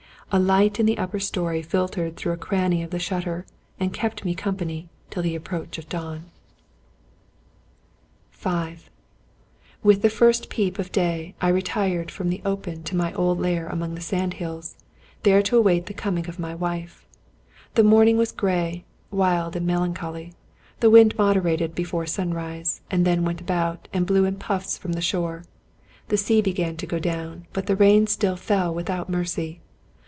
A 0.33 0.39
light 0.39 0.79
in 0.79 0.85
the 0.85 0.97
upper 0.97 1.19
story 1.19 1.61
filtered 1.61 2.15
through 2.15 2.31
a 2.31 2.37
cranny 2.37 2.81
of 2.83 2.91
the 2.91 2.99
shutter, 2.99 3.45
and 3.81 3.93
kept 3.93 4.23
me 4.23 4.33
com 4.33 4.55
pany 4.55 4.87
till 5.09 5.21
the 5.21 5.35
approach 5.35 5.77
of 5.77 5.89
dawn. 5.89 6.19
,o^ 8.31 8.31
Scotch 8.31 8.45
Mystery 8.45 8.51
Stories 8.77 8.81
V 8.83 8.87
With 9.83 10.01
the 10.03 10.09
first 10.09 10.49
peep 10.49 10.79
of 10.79 10.91
day, 10.93 11.35
I 11.41 11.49
retired 11.49 12.09
from 12.09 12.29
the 12.29 12.41
open 12.45 12.81
to 12.83 12.95
my 12.95 13.11
old 13.11 13.41
lair 13.41 13.67
among 13.67 13.95
the 13.95 13.99
sand 13.99 14.35
hills, 14.35 14.77
there 15.23 15.41
to 15.41 15.57
await 15.57 15.87
the 15.87 15.93
coming 15.93 16.29
of 16.29 16.39
my 16.39 16.55
wife. 16.55 17.05
The 17.75 17.83
morning 17.83 18.15
was 18.15 18.31
gray, 18.31 18.85
wild, 19.11 19.57
and 19.57 19.67
melancholy; 19.67 20.31
the 20.79 20.89
wind 20.89 21.17
moderated 21.17 21.75
before 21.75 22.05
sunrise, 22.05 22.79
and 22.89 23.03
then 23.03 23.25
went 23.25 23.41
about, 23.41 23.89
and 23.91 24.05
blew 24.07 24.23
in 24.23 24.37
puffs 24.37 24.77
from 24.77 24.93
the 24.93 25.01
shore; 25.01 25.43
the 26.07 26.15
sea 26.15 26.41
began 26.41 26.77
to 26.77 26.87
go 26.87 26.99
down, 26.99 27.47
but 27.51 27.65
the 27.65 27.75
rain 27.75 28.07
still 28.07 28.37
fell 28.37 28.73
without 28.73 29.09
mercy. 29.09 29.59